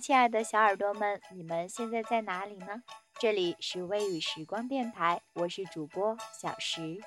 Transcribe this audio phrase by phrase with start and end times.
[0.00, 2.82] 亲爱的小耳朵们，你们现在在哪里呢？
[3.20, 7.00] 这里是微雨时光电台，我是主播小石。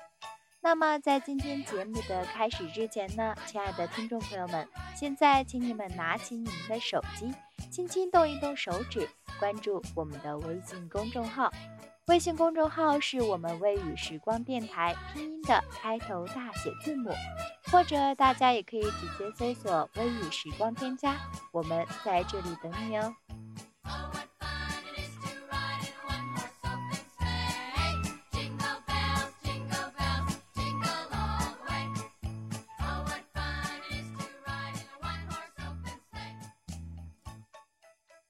[0.60, 7.32] 那么在今天节目的开始之前呢，亲爱的听众朋友们，现在请你们拿起你们的手机，
[7.70, 11.52] 轻轻动一动手指，关注我们的微信公众号。
[12.08, 17.12] 微信公众号是我们微语时光电台拼音的开头大写字母，
[17.70, 21.16] 或者大家也可以直接搜索“微语时光”添加，
[21.52, 23.14] 我们在这里等你哦。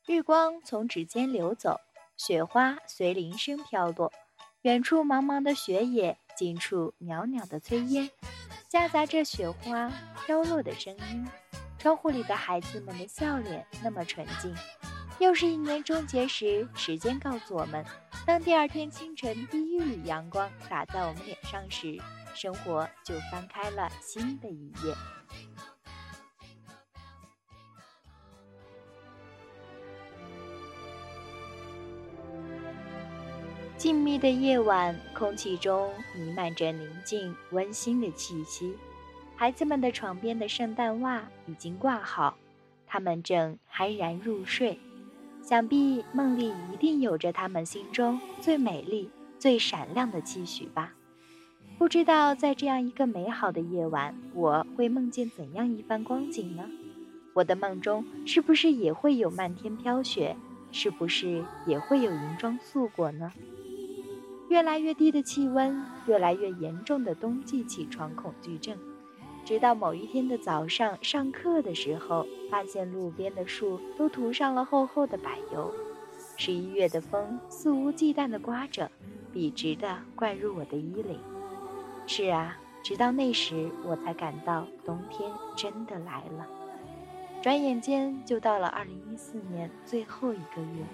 [0.05, 1.81] 日光从指尖流走。
[2.19, 4.13] 雪花随铃声飘落，
[4.63, 8.11] 远处茫茫的雪野，近处袅袅的炊烟，
[8.69, 9.89] 夹杂着雪花
[10.27, 11.27] 飘落的声音。
[11.79, 14.53] 窗户里的孩子们的笑脸那么纯净。
[15.21, 17.85] 又是一年终结时，时间告诉我们，
[18.27, 21.97] 当第二天清晨第一缕阳光打在我们脸上时，
[22.35, 24.93] 生活就翻开了新的一页。
[33.79, 38.75] 静谧的夜晚，空气中弥漫着宁静温馨的气息。
[39.37, 42.37] 孩子们的床边的圣诞袜已经挂好，
[42.89, 44.81] 他们正酣然入睡。
[45.43, 49.09] 想必梦里一定有着他们心中最美丽、
[49.39, 50.93] 最闪亮的期许吧？
[51.79, 56.69] 不知道在这样一个美好的夜晚，我会梦见怎样一番光景呢？
[57.33, 60.37] 我的梦中是不是也会有漫天飘雪？
[60.73, 63.33] 是不是也会有银装素裹呢？
[64.49, 68.77] 越来越低的气温，越来越严重的冬季起床恐惧症，
[69.45, 75.71] 直到某一天的早上上课的时候，发现路边的树都涂上了厚厚的柏油。
[76.37, 78.91] 十一月的风肆无忌惮地刮着，
[79.33, 81.19] 笔直地灌入我的衣领。
[82.07, 86.47] 是啊，直到那时，我才感到冬天真的来了。
[87.43, 90.85] 转眼间就到了二零一四年最后一个月。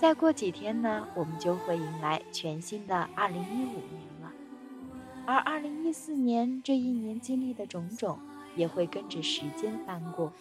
[0.00, 4.32] 再过几天呢，我们就会迎来全新的二零一五年了。
[5.26, 8.18] 而二零一四年这一年经历的种种，
[8.56, 10.32] 也会跟着时间翻过。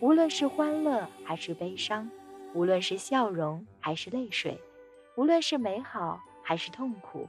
[0.00, 2.10] 无论是欢乐还是悲伤，
[2.54, 4.58] 无论是笑容还是泪水，
[5.16, 7.28] 无论是美好还是痛苦，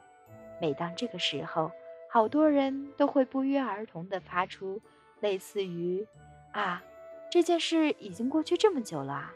[0.61, 1.69] 每当这个时候，
[2.09, 4.81] 好多人都会不约而同地发出
[5.19, 6.07] 类似于
[6.53, 6.81] “啊，
[7.29, 9.33] 这件事已经过去这么久了啊”。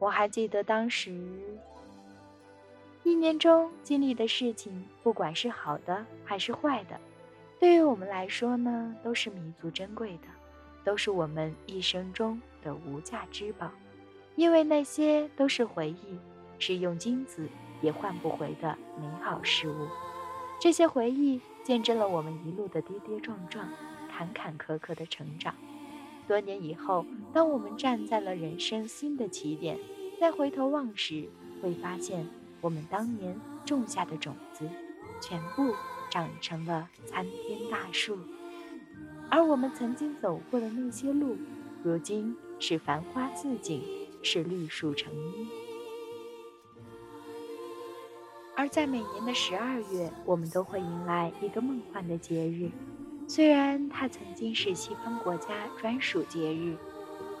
[0.00, 1.14] 我还记得当时，
[3.04, 6.98] 一年中经历的事情，不管是好的还是坏的，
[7.58, 10.28] 对于我们来说呢，都是弥足珍贵的，
[10.82, 13.70] 都是我们一生中的无价之宝。
[14.36, 16.18] 因为那些都是回忆，
[16.58, 17.46] 是用金子
[17.82, 19.86] 也换不回的美好事物。
[20.58, 23.68] 这些回忆见证了我们一路的跌跌撞撞、
[24.10, 25.54] 坎坎坷坷的成长。
[26.30, 29.76] 多年以后，当我们站在了人生新的起点，
[30.20, 31.28] 再回头望时，
[31.60, 32.24] 会发现
[32.60, 34.64] 我们当年种下的种子，
[35.20, 35.74] 全部
[36.08, 38.16] 长成了参天大树。
[39.28, 41.36] 而我们曾经走过的那些路，
[41.82, 43.82] 如今是繁花似锦，
[44.22, 45.48] 是绿树成荫。
[48.54, 52.70] 而在每年的十二月，我们都会迎来一个梦幻的节日。
[53.30, 56.76] 虽然它曾经是西方国家专属节日，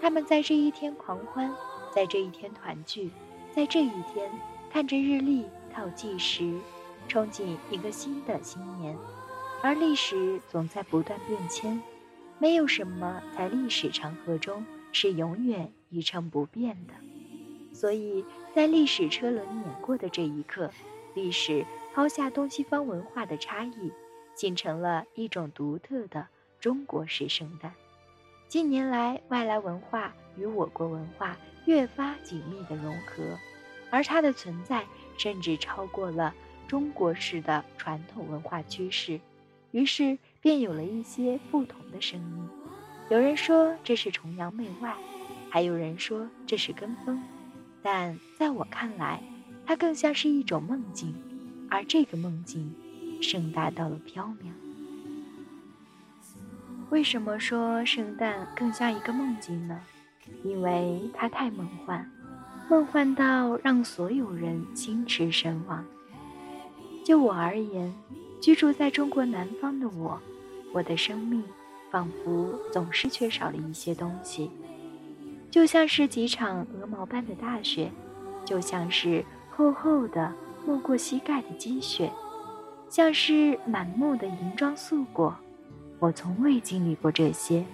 [0.00, 1.52] 他们在这一天狂欢，
[1.92, 3.10] 在这一天团聚，
[3.50, 4.30] 在这一天
[4.72, 5.44] 看着日历
[5.74, 6.44] 倒计时，
[7.08, 8.96] 憧憬一个新的新年。
[9.64, 11.82] 而历史总在不断变迁，
[12.38, 16.94] 没有什么在历史长河中是永远一成不变的。
[17.72, 20.70] 所以在历史车轮碾过的这一刻，
[21.14, 23.90] 历史抛下东西方文化的差异。
[24.40, 26.26] 形成了一种独特的
[26.58, 27.74] 中国式圣诞。
[28.48, 33.22] 近年来，外来文化与我国文化越发紧密的融合，
[33.90, 34.82] 而它的存在
[35.18, 36.34] 甚至超过了
[36.66, 39.20] 中国式的传统文化趋势。
[39.72, 42.48] 于是，便有了一些不同的声音。
[43.10, 44.96] 有人说这是崇洋媚外，
[45.50, 47.22] 还有人说这是跟风。
[47.82, 49.22] 但在我看来，
[49.66, 51.14] 它更像是一种梦境，
[51.68, 52.74] 而这个梦境。
[53.20, 54.50] 盛大到了飘渺。
[56.90, 59.80] 为什么说圣诞更像一个梦境呢？
[60.42, 62.10] 因为它太梦幻，
[62.68, 65.84] 梦幻到让所有人心驰神往。
[67.04, 67.92] 就我而言，
[68.40, 70.20] 居住在中国南方的我，
[70.72, 71.42] 我的生命
[71.90, 74.50] 仿佛总是缺少了一些东西。
[75.50, 77.90] 就像是几场鹅毛般的大雪，
[78.44, 80.32] 就像是厚厚的
[80.66, 82.12] 没过膝盖的积雪，
[82.90, 85.34] 像是满目的银装素裹。
[86.00, 87.64] 我从未经历过这些。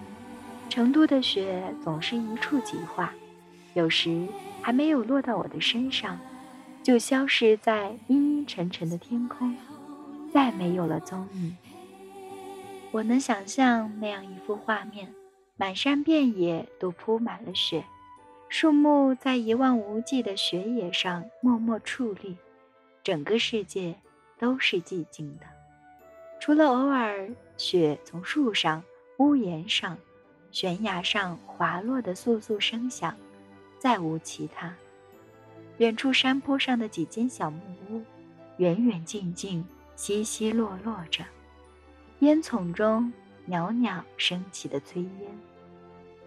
[0.68, 3.14] 成都的雪总是一触即化，
[3.74, 4.26] 有时
[4.60, 6.18] 还没有落到我的身上，
[6.82, 9.56] 就消失在阴阴沉沉的天空，
[10.32, 11.56] 再没有了踪影。
[12.90, 15.14] 我能想象那样一幅画面：
[15.56, 17.84] 满山遍野都铺满了雪，
[18.48, 22.36] 树木在一望无际的雪野上默默矗立，
[23.04, 23.94] 整个世界
[24.38, 25.46] 都是寂静的，
[26.40, 28.82] 除了偶尔雪从树上、
[29.18, 29.96] 屋檐上。
[30.52, 33.14] 悬崖上滑落的簌簌声响，
[33.78, 34.74] 再无其他。
[35.76, 37.60] 远处山坡上的几间小木
[37.90, 38.02] 屋，
[38.56, 39.62] 远远近近，
[39.96, 41.22] 稀稀落落着，
[42.20, 43.12] 烟囱中
[43.44, 45.38] 袅袅升起的炊烟，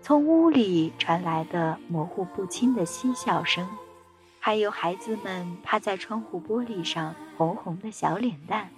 [0.03, 3.67] 从屋里传来的模糊不清的嬉笑声，
[4.39, 8.69] 还有孩子们趴在窗户玻璃上红红的小脸蛋，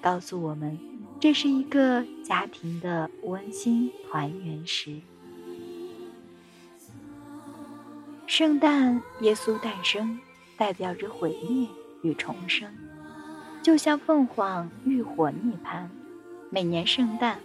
[0.00, 0.78] 告诉我们。
[1.20, 5.00] 这是一个家庭的温馨团圆时。
[8.26, 10.18] 圣诞，耶稣诞生，
[10.56, 11.68] 代表着毁灭
[12.02, 12.68] 与重生，
[13.62, 15.88] 就像凤凰浴火涅槃。
[16.50, 17.38] 每年圣诞，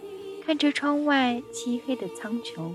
[0.44, 2.72] 看着窗外漆黑的苍穹，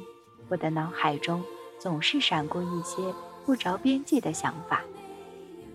[0.47, 1.43] 我的脑海中
[1.79, 3.01] 总是闪过一些
[3.45, 4.81] 不着边际的想法。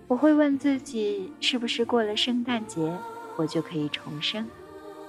[0.07, 2.97] 我会问自己，是不是过了圣诞节，
[3.35, 4.47] 我就可以重生？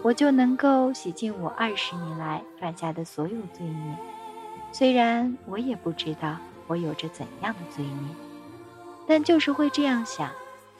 [0.02, 3.96] 我就能够洗净我二十年来犯下的所有罪孽，
[4.72, 8.14] 虽然我也不知道我有着怎样的罪孽，
[9.06, 10.30] 但就是会这样想，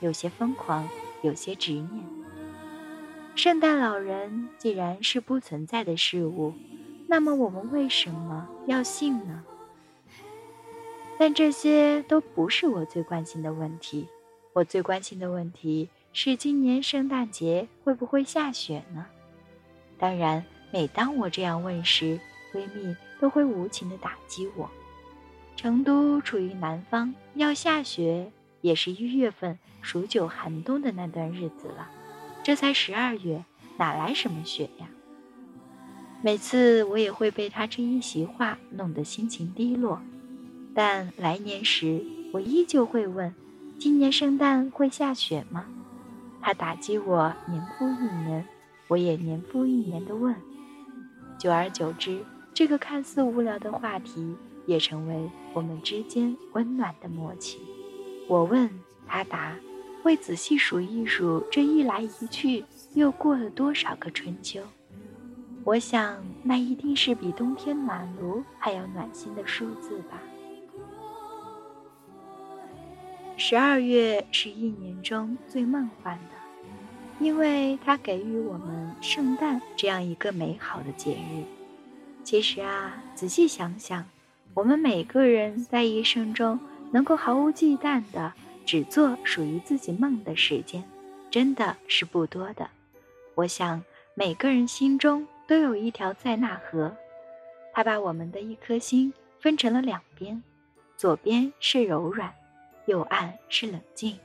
[0.00, 0.88] 有些疯狂，
[1.22, 2.04] 有些执念。
[3.34, 6.54] 圣诞老人既然是不存在的事物，
[7.06, 9.42] 那么我们为什么要信呢？
[11.20, 14.08] 但这些都不是我最关心的问题，
[14.54, 15.90] 我最关心的问题。
[16.14, 19.04] 是今年圣诞节会不会下雪呢？
[19.98, 22.18] 当然，每当我这样问时，
[22.54, 24.70] 闺蜜都会无情地打击我。
[25.56, 28.32] 成都处于南方，要下雪
[28.62, 31.90] 也是一月份数九寒冬的那段日子了。
[32.42, 33.44] 这才十二月，
[33.76, 34.88] 哪来什么雪呀？
[36.22, 40.00] 每次我也会被她这一席话弄得心情低落。
[40.82, 43.34] 但来年时，我依旧会问：
[43.78, 45.66] 今年圣诞会下雪吗？
[46.40, 48.48] 他打击我年复一年，
[48.88, 50.34] 我也年复一年的问。
[51.36, 52.24] 久而久之，
[52.54, 54.34] 这个看似无聊的话题
[54.64, 57.58] 也成为我们之间温暖的默契。
[58.26, 58.70] 我问
[59.06, 59.54] 他答，
[60.02, 62.64] 会仔细数一数这一来一去
[62.94, 64.62] 又过了多少个春秋。
[65.62, 70.18] 我想，那一定是比冬天暖炉还要暖心的数字吧。
[73.42, 81.44] 十二月是一年中最梦幻的，因为它给予我们圣诞这样一个美好的节日。
[82.22, 84.04] 其实啊，仔细想想，
[84.52, 86.60] 我们每个人在一生中
[86.92, 88.34] 能够毫无忌惮的
[88.66, 90.84] 只做属于自己梦的时间，
[91.30, 92.68] 真的是不多的。
[93.36, 93.82] 我想，
[94.14, 96.94] 每个人心中都有一条塞纳河，
[97.72, 100.42] 它把我们的一颗心分成了两边，
[100.98, 102.34] 左边是柔软。
[102.90, 104.18] 右岸是冷静，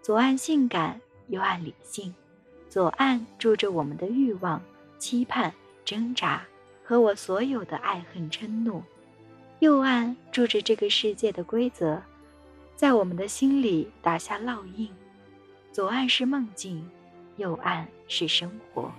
[0.00, 2.14] 左岸性感，右岸理性。
[2.68, 4.62] 左岸住着我们的欲望、
[4.96, 5.52] 期盼、
[5.84, 6.44] 挣扎
[6.84, 8.80] 和我所有的爱恨嗔怒；
[9.58, 12.00] 右岸住着这个世界的规则，
[12.76, 14.88] 在我们的心里打下烙印。
[15.72, 16.88] 左岸是梦境，
[17.38, 18.92] 右岸是生活。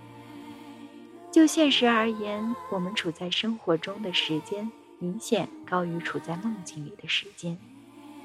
[1.32, 7.58] 就现实而言，我们处在生活中的时间明显高于处在梦境里的时间。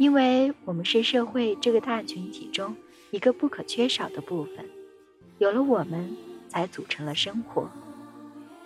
[0.03, 2.75] 因为我们是社会这个大群体中
[3.13, 4.69] 一个不可缺少的部分，
[5.39, 6.17] 有了我们，
[6.49, 7.71] 才组成了生活。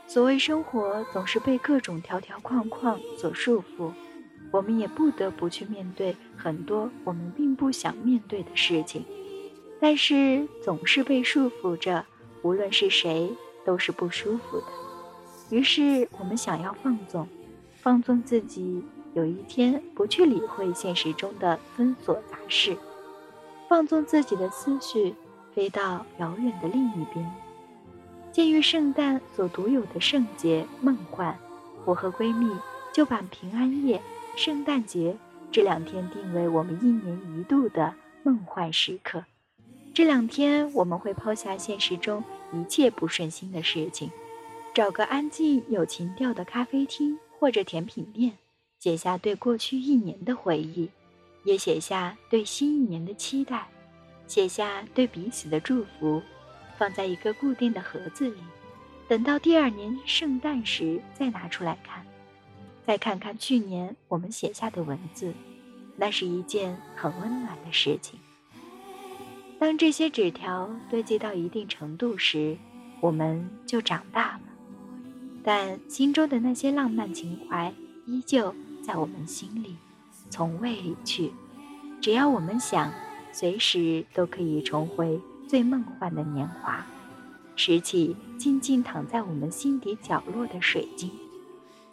[0.07, 3.93] 所谓生活，总是被各种条条框框所束缚，
[4.51, 9.05] 我们也不得不去面对很多我们并不想面对的事情。
[9.79, 12.07] 但是总是被束缚着，
[12.41, 13.31] 无论是谁，
[13.63, 14.67] 都是不舒服的。
[15.51, 17.29] 于是我们想要放纵，
[17.83, 18.83] 放纵自己。
[19.17, 22.77] 有一天，不去理会现实中的纷琐杂事，
[23.67, 25.15] 放纵自己的思绪，
[25.55, 27.27] 飞到遥远的另一边。
[28.31, 31.35] 鉴于圣诞所独有的圣洁梦幻，
[31.87, 32.55] 我和闺蜜
[32.93, 34.03] 就把平安夜、
[34.37, 35.17] 圣诞节
[35.51, 39.25] 这两天定为我们一年一度的梦幻时刻。
[39.95, 44.11] 这两天，我们会抛下现实中一切不顺心的事情，
[44.75, 48.37] 找个安静有情调的咖啡厅或者甜品店。
[48.87, 50.89] 写下对过去一年的回忆，
[51.43, 53.67] 也写下对新一年的期待，
[54.29, 56.23] 写下对彼此的祝福，
[56.79, 58.37] 放在一个固定的盒子里，
[59.09, 62.07] 等到第二年圣诞时再拿出来看，
[62.87, 65.35] 再看看去年我们写下的文字，
[65.97, 68.21] 那是一件很温暖的事情。
[69.59, 72.57] 当这些纸条堆积到一定程度时，
[73.01, 74.43] 我们就长大了，
[75.43, 77.75] 但心中的那些浪漫情怀
[78.07, 78.55] 依旧
[78.87, 79.77] 在我们心里，
[80.31, 81.33] 从未离去。
[82.01, 82.93] 只要我们想，
[83.33, 86.87] 随时都可以重回最梦幻的年华，
[87.57, 91.11] 拾起静静躺在我们心底角落的水晶，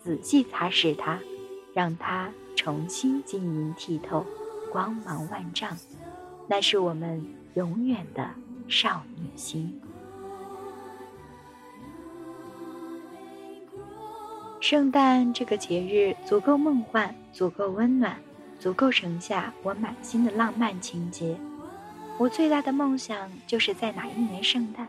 [0.04, 1.20] 仔细擦拭它，
[1.74, 4.26] 让它重新晶莹剔透，
[4.72, 5.76] 光芒万丈。
[6.48, 7.26] 那是我们。
[7.56, 8.32] 永远的
[8.68, 9.80] 少女心。
[14.64, 18.18] 圣诞这个节日足够梦幻，足够温暖，
[18.58, 21.38] 足够盛下我满心的浪漫情节。
[22.18, 24.88] 我最大的梦想就是在哪一年圣诞，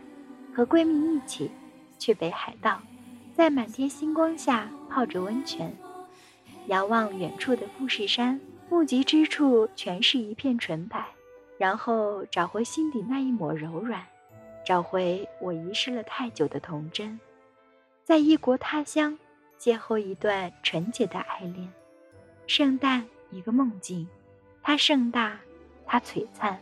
[0.54, 1.50] 和闺蜜一起
[1.98, 2.80] 去北海道，
[3.34, 5.76] 在满天星光下泡着温泉，
[6.68, 8.40] 遥望远处的富士山，
[8.70, 11.04] 目及之处全是一片纯白。
[11.58, 14.00] 然后找回心底那一抹柔软，
[14.64, 17.18] 找回我遗失了太久的童真，
[18.04, 19.18] 在异国他乡
[19.58, 21.72] 邂逅一段纯洁的爱恋。
[22.46, 24.06] 圣诞一个梦境，
[24.62, 25.38] 它盛大，
[25.86, 26.58] 它璀璨，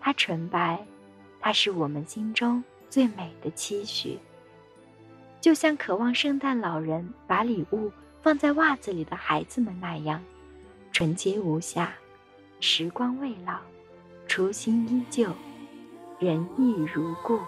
[0.00, 0.84] 它纯白，
[1.40, 4.18] 它是我们心中最美的期许。
[5.40, 10.22] 就像渴望圣诞老人把礼物放在袜子里的孩子们那样，
[10.92, 11.94] 纯洁无瑕，
[12.58, 13.58] 时光未老。
[14.26, 15.32] 初心依旧，
[16.18, 17.40] 人亦如故。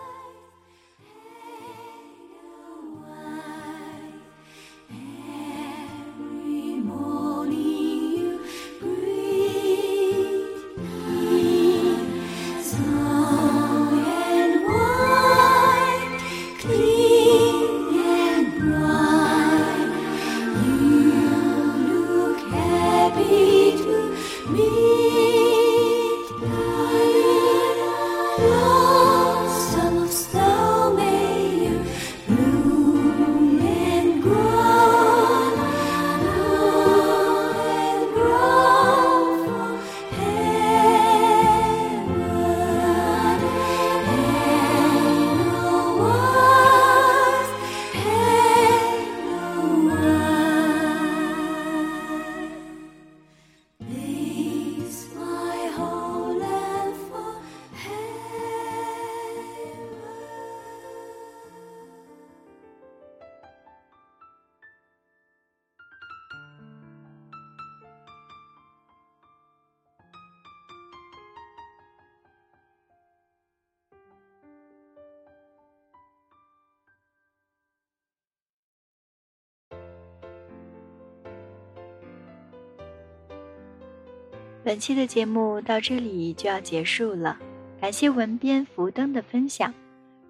[84.64, 87.36] 本期的节目到这里就要结束了，
[87.80, 89.74] 感谢文编福登的分享。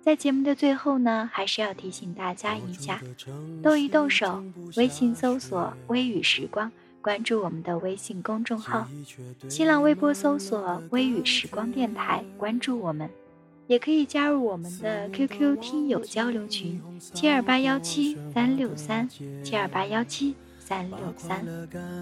[0.01, 3.03] 在节目的最后呢，还是要提醒大家一下，
[3.63, 4.43] 动一动手，
[4.77, 6.73] 微信搜索“微雨时光”，
[7.03, 8.87] 关注我们的微信公众号；
[9.51, 13.11] 新浪微博搜索“微雨时光电台”，关注我们，
[13.67, 19.07] 也可以加入我们的 QQ 听友交流群：七二八幺七三六三
[19.45, 20.35] 七二八幺七。
[20.65, 21.45] 三六三，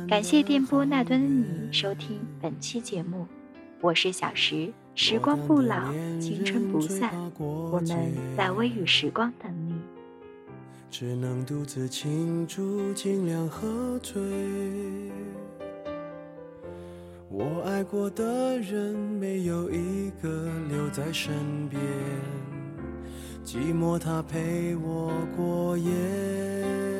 [0.07, 3.27] 感谢电波那端的你收听本期节目，
[3.81, 5.91] 我是小石，时光不老，
[6.21, 9.75] 青春不散，我们在微雨时光等你。
[10.91, 14.21] 只能独自庆祝，尽量喝醉。
[17.31, 21.33] 我爱过的人，没有一个留在身
[21.71, 21.81] 边，
[23.43, 27.00] 寂寞他陪我过夜。